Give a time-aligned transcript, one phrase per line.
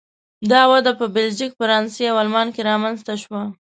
[0.51, 3.41] دا وده په بلژیک، فرانسې او آلمان کې رامنځته شوه.